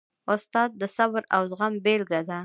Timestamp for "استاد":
0.33-0.69